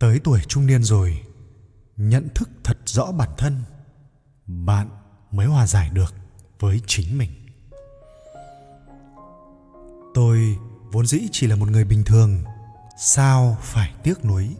[0.00, 1.22] tới tuổi trung niên rồi,
[1.96, 3.62] nhận thức thật rõ bản thân,
[4.46, 4.88] bạn
[5.30, 6.14] mới hòa giải được
[6.60, 7.30] với chính mình.
[10.14, 10.56] Tôi
[10.92, 12.44] vốn dĩ chỉ là một người bình thường,
[12.98, 14.56] sao phải tiếc nuối?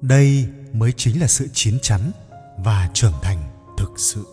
[0.00, 2.10] Đây mới chính là sự chín chắn
[2.58, 3.38] và trưởng thành
[3.78, 4.26] thực sự.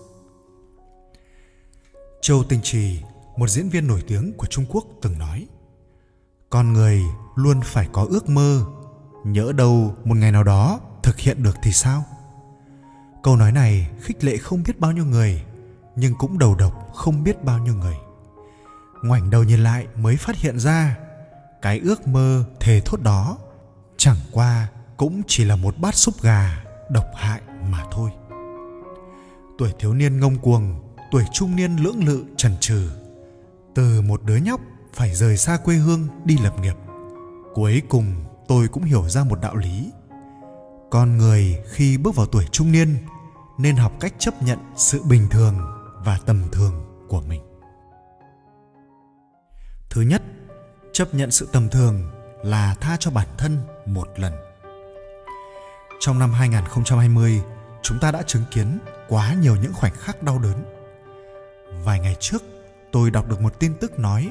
[2.22, 3.02] Châu tinh trì,
[3.38, 5.48] một diễn viên nổi tiếng của trung quốc, từng nói,
[6.50, 7.02] con người
[7.36, 8.66] luôn phải có ước mơ
[9.24, 12.04] nhỡ đâu một ngày nào đó thực hiện được thì sao?
[13.24, 15.44] Câu nói này khích lệ không biết bao nhiêu người,
[15.96, 17.96] nhưng cũng đầu độc không biết bao nhiêu người.
[19.04, 20.98] Ngoảnh đầu nhìn lại mới phát hiện ra,
[21.62, 23.38] cái ước mơ thề thốt đó
[23.98, 24.68] chẳng qua
[24.98, 28.10] cũng chỉ là một bát súp gà độc hại mà thôi.
[29.58, 30.76] Tuổi thiếu niên ngông cuồng,
[31.12, 32.92] tuổi trung niên lưỡng lự trần trừ
[33.76, 34.62] từ một đứa nhóc
[34.94, 36.76] phải rời xa quê hương đi lập nghiệp.
[37.54, 38.14] Cuối cùng
[38.52, 39.92] tôi cũng hiểu ra một đạo lý.
[40.90, 42.98] Con người khi bước vào tuổi trung niên
[43.58, 45.56] nên học cách chấp nhận sự bình thường
[46.06, 46.74] và tầm thường
[47.08, 47.42] của mình.
[49.90, 50.22] Thứ nhất,
[50.94, 52.12] chấp nhận sự tầm thường
[52.44, 54.34] là tha cho bản thân một lần.
[56.00, 57.42] Trong năm 2020
[57.82, 60.64] chúng ta đã chứng kiến quá nhiều những khoảnh khắc đau đớn.
[61.84, 62.44] Vài ngày trước,
[62.92, 64.30] tôi đọc được một tin tức nói,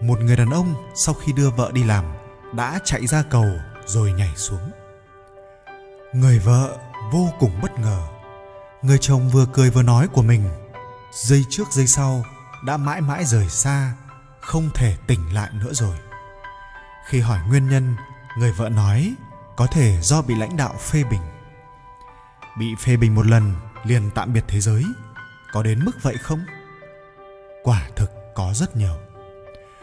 [0.00, 2.19] một người đàn ông sau khi đưa vợ đi làm
[2.52, 3.48] đã chạy ra cầu
[3.86, 4.70] rồi nhảy xuống.
[6.12, 6.78] Người vợ
[7.12, 8.02] vô cùng bất ngờ.
[8.82, 10.50] Người chồng vừa cười vừa nói của mình,
[11.12, 12.24] giây trước giây sau
[12.64, 13.92] đã mãi mãi rời xa,
[14.40, 15.96] không thể tỉnh lại nữa rồi.
[17.06, 17.96] Khi hỏi nguyên nhân,
[18.38, 19.14] người vợ nói,
[19.56, 21.22] có thể do bị lãnh đạo phê bình.
[22.58, 23.54] Bị phê bình một lần,
[23.84, 24.84] liền tạm biệt thế giới.
[25.52, 26.40] Có đến mức vậy không?
[27.62, 28.94] Quả thực có rất nhiều.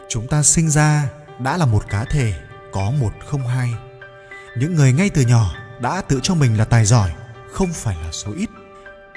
[0.08, 3.74] Chúng ta sinh ra đã là một cá thể có một không hai.
[4.56, 7.12] Những người ngay từ nhỏ đã tự cho mình là tài giỏi,
[7.52, 8.50] không phải là số ít.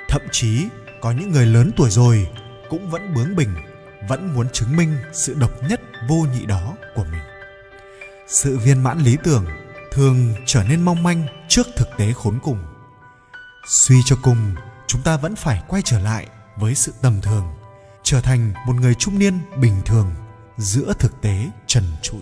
[0.09, 0.68] Thậm chí,
[1.02, 2.30] có những người lớn tuổi rồi
[2.70, 3.56] cũng vẫn bướng bỉnh,
[4.09, 7.22] vẫn muốn chứng minh sự độc nhất vô nhị đó của mình.
[8.28, 9.46] Sự viên mãn lý tưởng
[9.92, 12.59] thường trở nên mong manh trước thực tế khốn cùng.
[13.68, 14.56] Suy cho cùng,
[14.88, 17.54] chúng ta vẫn phải quay trở lại với sự tầm thường,
[18.04, 20.12] trở thành một người trung niên bình thường
[20.58, 22.22] giữa thực tế trần trụi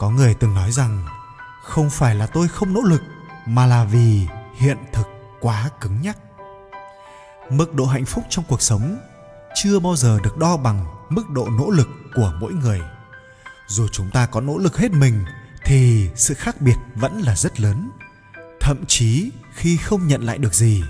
[0.00, 1.06] có người từng nói rằng,
[1.62, 3.02] không phải là tôi không nỗ lực,
[3.46, 5.06] mà là vì hiện thực
[5.40, 6.18] quá cứng nhắc.
[7.50, 8.98] Mức độ hạnh phúc trong cuộc sống
[9.54, 12.80] chưa bao giờ được đo bằng mức độ nỗ lực của mỗi người.
[13.68, 15.24] Dù chúng ta có nỗ lực hết mình,
[15.64, 17.90] thì sự khác biệt vẫn là rất lớn.
[18.60, 20.82] Thậm chí, khi không nhận lại được gì,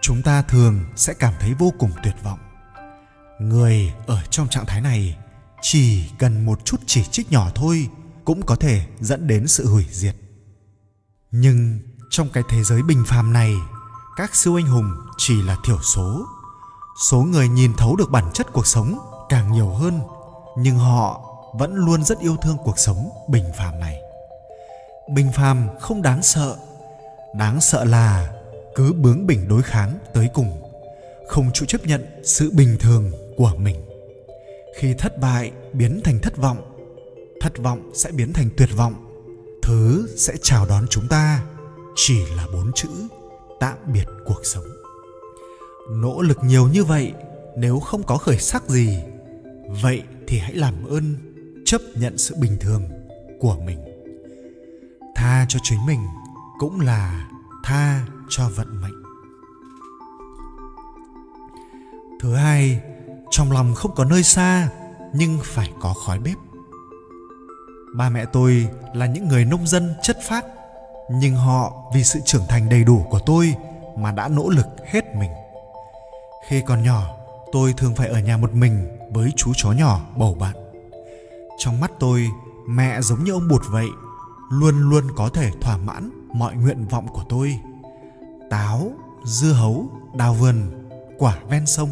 [0.00, 2.38] chúng ta thường sẽ cảm thấy vô cùng tuyệt vọng.
[3.40, 5.16] Người ở trong trạng thái này
[5.62, 7.88] chỉ cần một chút chỉ trích nhỏ thôi
[8.24, 10.16] cũng có thể dẫn đến sự hủy diệt.
[11.30, 11.78] Nhưng
[12.10, 13.54] trong cái thế giới bình phàm này,
[14.16, 16.26] các siêu anh hùng chỉ là thiểu số.
[17.10, 18.98] Số người nhìn thấu được bản chất cuộc sống
[19.28, 20.00] càng nhiều hơn,
[20.58, 21.20] nhưng họ
[21.58, 24.00] vẫn luôn rất yêu thương cuộc sống bình phàm này.
[25.14, 26.56] Bình phàm không đáng sợ.
[27.34, 28.32] Đáng sợ là
[28.74, 30.62] cứ bướng bỉnh đối kháng tới cùng,
[31.28, 33.76] không chịu chấp nhận sự bình thường của mình.
[34.76, 36.69] Khi thất bại biến thành thất vọng
[37.40, 38.94] thất vọng sẽ biến thành tuyệt vọng.
[39.62, 41.42] Thứ sẽ chào đón chúng ta
[41.96, 42.88] chỉ là bốn chữ,
[43.60, 44.64] tạm biệt cuộc sống.
[45.90, 47.12] Nỗ lực nhiều như vậy,
[47.56, 48.98] nếu không có khởi sắc gì,
[49.82, 51.14] vậy thì hãy làm ơn,
[51.64, 52.82] chấp nhận sự bình thường
[53.40, 53.78] của mình.
[55.14, 56.00] Tha cho chính mình
[56.58, 57.28] cũng là
[57.64, 59.02] tha cho vận mệnh.
[62.20, 62.80] Thứ hai,
[63.30, 64.68] trong lòng không có nơi xa
[65.14, 66.36] nhưng phải có khói bếp
[67.94, 70.44] ba mẹ tôi là những người nông dân chất phác,
[71.10, 73.54] nhưng họ vì sự trưởng thành đầy đủ của tôi
[73.96, 75.30] mà đã nỗ lực hết mình.
[76.48, 77.16] Khi còn nhỏ,
[77.52, 80.56] tôi thường phải ở nhà một mình với chú chó nhỏ bầu bạn.
[81.58, 82.28] Trong mắt tôi,
[82.68, 83.86] mẹ giống như ông bụt vậy,
[84.50, 87.58] luôn luôn có thể thỏa mãn mọi nguyện vọng của tôi.
[88.50, 88.92] Táo,
[89.24, 90.88] dưa hấu, đào vườn,
[91.18, 91.88] quả ven sông,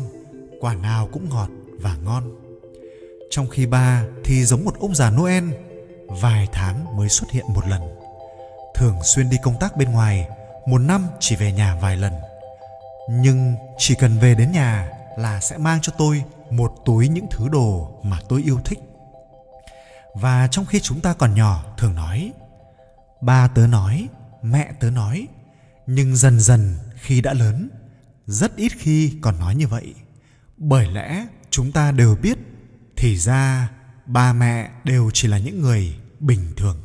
[0.60, 1.48] quả nào cũng ngọt
[1.80, 2.22] và ngon.
[3.30, 5.44] Trong khi ba thì giống một ông già noel
[6.08, 7.82] vài tháng mới xuất hiện một lần.
[8.74, 10.28] Thường xuyên đi công tác bên ngoài,
[10.66, 12.12] một năm chỉ về nhà vài lần.
[13.10, 17.48] Nhưng chỉ cần về đến nhà là sẽ mang cho tôi một túi những thứ
[17.48, 18.78] đồ mà tôi yêu thích.
[20.14, 22.32] Và trong khi chúng ta còn nhỏ, thường nói,
[23.20, 24.08] ba tớ nói,
[24.42, 25.26] mẹ tớ nói,
[25.86, 27.70] nhưng dần dần khi đã lớn,
[28.26, 29.94] rất ít khi còn nói như vậy.
[30.56, 32.38] Bởi lẽ chúng ta đều biết,
[32.96, 33.70] thì ra
[34.08, 36.76] ba mẹ đều chỉ là những người bình thường.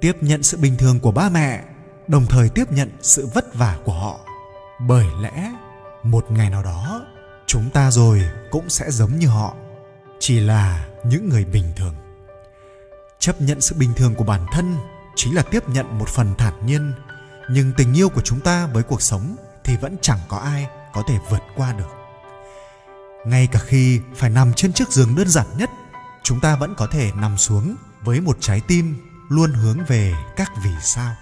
[0.00, 1.64] Tiếp nhận sự bình thường của ba mẹ,
[2.08, 4.20] đồng thời tiếp nhận sự vất vả của họ.
[4.80, 5.52] Bởi lẽ,
[6.02, 7.06] một ngày nào đó,
[7.46, 9.54] chúng ta rồi cũng sẽ giống như họ,
[10.18, 11.94] chỉ là những người bình thường.
[13.18, 14.76] Chấp nhận sự bình thường của bản thân
[15.16, 16.92] chính là tiếp nhận một phần thản nhiên,
[17.50, 21.02] nhưng tình yêu của chúng ta với cuộc sống thì vẫn chẳng có ai có
[21.08, 21.90] thể vượt qua được.
[23.26, 25.70] Ngay cả khi phải nằm trên chiếc giường đơn giản nhất
[26.26, 28.96] chúng ta vẫn có thể nằm xuống với một trái tim
[29.28, 31.14] luôn hướng về các vì sao.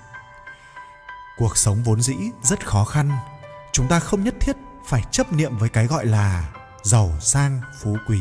[1.39, 3.11] Cuộc sống vốn dĩ rất khó khăn.
[3.73, 4.57] Chúng ta không nhất thiết
[4.87, 6.53] phải chấp niệm với cái gọi là
[6.83, 8.21] giàu sang, phú quý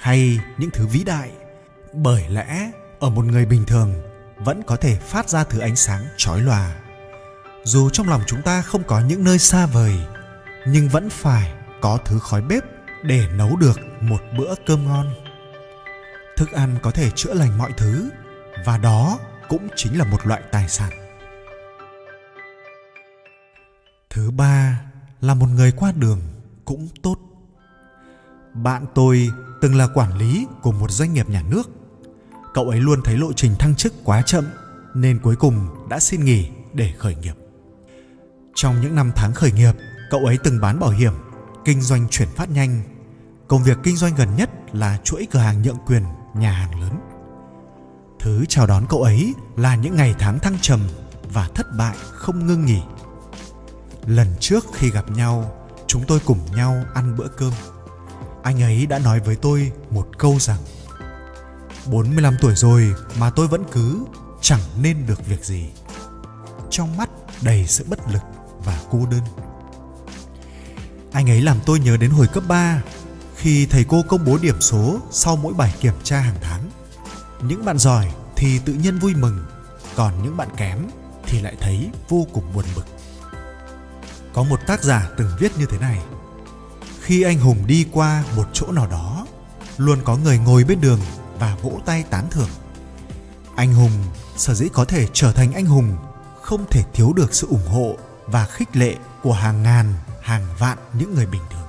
[0.00, 1.30] hay những thứ vĩ đại.
[1.94, 2.70] Bởi lẽ,
[3.00, 3.94] ở một người bình thường,
[4.38, 6.74] vẫn có thể phát ra thứ ánh sáng chói lòa.
[7.64, 9.98] Dù trong lòng chúng ta không có những nơi xa vời,
[10.66, 12.62] nhưng vẫn phải có thứ khói bếp
[13.02, 15.14] để nấu được một bữa cơm ngon
[16.36, 18.10] thức ăn có thể chữa lành mọi thứ,
[18.64, 19.18] và đó
[19.48, 20.90] cũng chính là một loại tài sản.
[24.10, 24.80] Thứ ba
[25.20, 26.20] là một người qua đường
[26.64, 27.18] cũng tốt.
[28.54, 29.30] Bạn tôi
[29.60, 31.70] từng là quản lý của một doanh nghiệp nhà nước.
[32.54, 34.44] Cậu ấy luôn thấy lộ trình thăng chức quá chậm,
[34.94, 37.34] nên cuối cùng đã xin nghỉ để khởi nghiệp.
[38.54, 39.72] Trong những năm tháng khởi nghiệp,
[40.10, 41.12] cậu ấy từng bán bảo hiểm,
[41.64, 42.82] kinh doanh chuyển phát nhanh.
[43.48, 46.02] Công việc kinh doanh gần nhất là chuỗi cửa hàng nhượng quyền
[46.38, 47.00] nhà hàng lớn
[48.18, 50.80] thứ chào đón cậu ấy là những ngày tháng thăng trầm
[51.32, 52.80] và thất bại không ngưng nghỉ
[54.06, 57.52] lần trước khi gặp nhau, chúng tôi cùng nhau ăn bữa cơm
[58.46, 60.58] anh ấy đã nói với tôi một câu rằng
[61.86, 64.04] 45 tuổi rồi mà tôi vẫn cứ
[64.40, 65.66] chẳng nên được việc gì.
[66.70, 67.10] Trong mắt
[67.42, 68.22] đầy sự bất lực
[68.64, 69.20] và cô đơn.
[71.12, 72.82] Anh ấy làm tôi nhớ đến hồi cấp 3
[73.36, 76.70] khi thầy cô công bố điểm số sau mỗi bài kiểm tra hàng tháng.
[77.42, 79.46] Những bạn giỏi thì tự nhiên vui mừng,
[79.96, 80.78] còn những bạn kém
[81.26, 82.86] thì lại thấy vô cùng buồn bực.
[84.34, 85.98] Có một tác giả từng viết như thế này:
[87.00, 89.26] Khi anh hùng đi qua một chỗ nào đó,
[89.76, 91.00] luôn có người ngồi bên đường
[91.38, 92.50] và vỗ tay tán thưởng.
[93.56, 93.92] Anh hùng
[94.36, 95.96] sở dĩ có thể trở thành anh hùng
[96.42, 97.96] không thể thiếu được sự ủng hộ
[98.26, 101.65] và khích lệ của hàng ngàn, hàng vạn những người bình thường.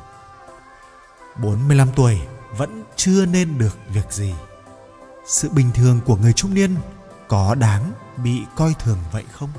[1.41, 2.19] 45 tuổi
[2.57, 4.33] vẫn chưa nên được việc gì.
[5.27, 6.75] Sự bình thường của người trung niên
[7.27, 7.91] có đáng
[8.23, 9.49] bị coi thường vậy không?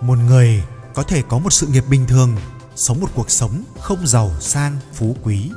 [0.00, 0.64] Một người
[0.94, 2.36] có thể có một sự nghiệp bình thường,
[2.76, 5.50] sống một cuộc sống không giàu sang phú quý,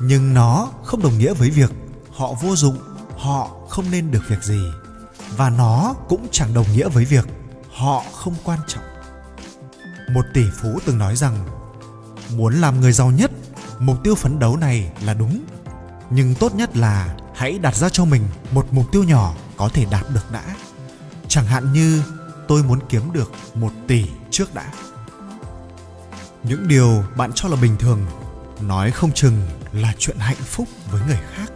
[0.00, 1.70] nhưng nó không đồng nghĩa với việc
[2.12, 2.78] họ vô dụng
[3.16, 4.60] họ không nên được việc gì
[5.36, 7.26] và nó cũng chẳng đồng nghĩa với việc
[7.72, 8.84] họ không quan trọng
[10.08, 11.46] một tỷ phú từng nói rằng
[12.30, 13.30] muốn làm người giàu nhất
[13.78, 15.44] mục tiêu phấn đấu này là đúng.
[16.10, 19.84] Nhưng tốt nhất là hãy đặt ra cho mình một mục tiêu nhỏ có thể
[19.90, 20.44] đạt được đã.
[21.28, 22.02] Chẳng hạn như,
[22.48, 24.72] tôi muốn kiếm được một tỷ trước đã.
[26.42, 28.06] Những điều bạn cho là bình thường,
[28.60, 31.52] nói không chừng là chuyện hạnh phúc với người khác,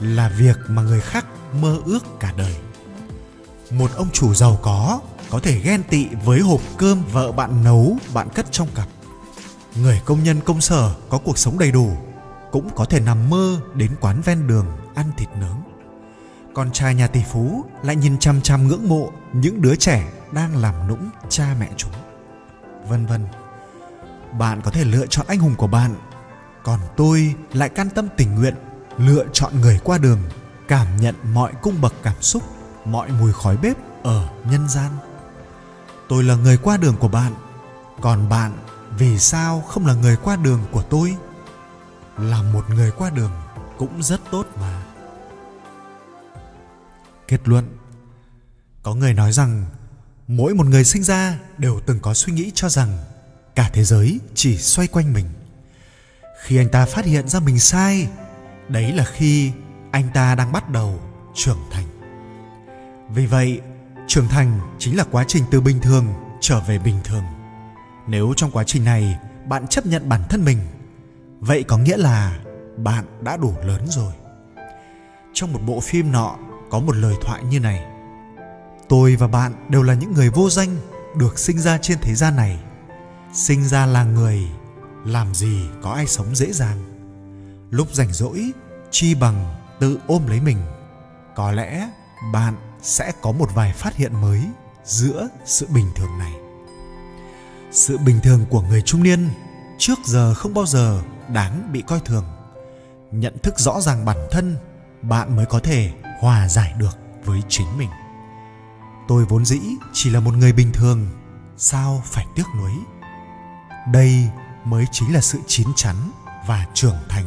[0.00, 1.26] là việc mà người khác
[1.60, 2.56] mơ ước cả đời.
[3.70, 7.96] Một ông chủ giàu có có thể ghen tị với hộp cơm vợ bạn nấu
[8.14, 8.88] bạn cất trong cặp
[9.82, 11.96] người công nhân công sở có cuộc sống đầy đủ,
[12.52, 15.56] cũng có thể nằm mơ đến quán ven đường ăn thịt nướng.
[16.54, 20.56] Con trai nhà tỷ phú lại nhìn chăm chăm ngưỡng mộ những đứa trẻ đang
[20.56, 21.92] làm nũng cha mẹ chúng.
[22.88, 23.26] Vân vân,
[24.38, 25.94] bạn có thể lựa chọn anh hùng của bạn,
[26.62, 28.54] còn tôi lại can tâm tình nguyện
[28.98, 30.20] lựa chọn người qua đường,
[30.68, 32.42] cảm nhận mọi cung bậc cảm xúc,
[32.84, 34.90] mọi mùi khói bếp ở nhân gian.
[36.08, 37.32] Tôi là người qua đường của bạn,
[38.00, 38.52] còn bạn
[38.98, 41.16] vì sao không là người qua đường của tôi?
[42.18, 43.32] Là một người qua đường
[43.78, 44.82] cũng rất tốt mà.
[47.28, 47.78] Kết luận.
[48.82, 49.64] Có người nói rằng,
[50.28, 52.98] mỗi một người sinh ra đều từng có suy nghĩ cho rằng
[53.54, 55.26] cả thế giới chỉ xoay quanh mình.
[56.42, 58.08] Khi anh ta phát hiện ra mình sai,
[58.68, 59.52] đấy là khi
[59.92, 61.00] anh ta đang bắt đầu
[61.34, 61.86] trưởng thành.
[63.10, 63.60] Vì vậy,
[64.06, 66.06] trưởng thành chính là quá trình từ bình thường
[66.40, 67.24] trở về bình thường
[68.06, 70.58] nếu trong quá trình này bạn chấp nhận bản thân mình,
[71.40, 72.38] vậy có nghĩa là
[72.76, 74.12] bạn đã đủ lớn rồi.
[75.32, 76.36] Trong một bộ phim nọ
[76.70, 77.86] có một lời thoại như này.
[78.88, 80.76] Tôi và bạn đều là những người vô danh
[81.16, 82.58] được sinh ra trên thế gian này.
[83.32, 84.48] Sinh ra là người,
[85.04, 86.78] làm gì có ai sống dễ dàng.
[87.70, 88.52] Lúc rảnh rỗi,
[88.90, 90.58] chi bằng tự ôm lấy mình.
[91.34, 91.90] Có lẽ
[92.32, 94.42] bạn sẽ có một vài phát hiện mới
[94.84, 96.32] giữa sự bình thường này
[97.76, 99.28] sự bình thường của người trung niên
[99.78, 102.24] trước giờ không bao giờ đáng bị coi thường.
[103.10, 104.56] Nhận thức rõ ràng bản thân,
[105.02, 107.88] bạn mới có thể hòa giải được với chính mình.
[109.08, 109.60] Tôi vốn dĩ
[109.92, 111.06] chỉ là một người bình thường,
[111.56, 112.72] sao phải tiếc nuối?
[113.92, 114.28] Đây
[114.64, 115.96] mới chính là sự chín chắn
[116.46, 117.24] và trưởng thành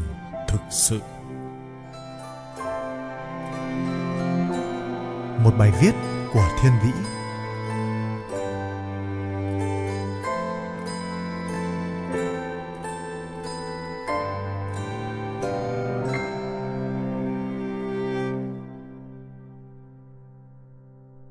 [0.48, 1.00] thực sự.
[5.44, 5.94] Một bài viết
[6.34, 7.19] của thiên vĩ.